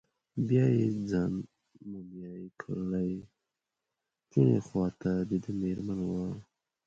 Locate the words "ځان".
1.09-1.33